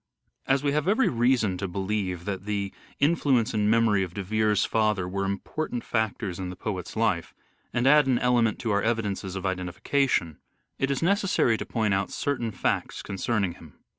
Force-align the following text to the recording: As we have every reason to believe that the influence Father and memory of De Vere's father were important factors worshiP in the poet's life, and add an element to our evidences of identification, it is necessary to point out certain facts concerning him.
As 0.47 0.63
we 0.63 0.71
have 0.71 0.87
every 0.87 1.09
reason 1.09 1.59
to 1.59 1.67
believe 1.67 2.25
that 2.25 2.45
the 2.45 2.73
influence 2.99 3.51
Father 3.51 3.61
and 3.61 3.69
memory 3.69 4.01
of 4.01 4.15
De 4.15 4.23
Vere's 4.23 4.65
father 4.65 5.07
were 5.07 5.25
important 5.25 5.83
factors 5.83 6.39
worshiP 6.39 6.41
in 6.43 6.49
the 6.49 6.55
poet's 6.55 6.95
life, 6.95 7.35
and 7.71 7.85
add 7.85 8.07
an 8.07 8.17
element 8.17 8.57
to 8.61 8.71
our 8.71 8.81
evidences 8.81 9.35
of 9.35 9.45
identification, 9.45 10.39
it 10.79 10.89
is 10.89 11.03
necessary 11.03 11.55
to 11.55 11.67
point 11.67 11.93
out 11.93 12.09
certain 12.09 12.49
facts 12.49 13.03
concerning 13.03 13.51
him. 13.53 13.75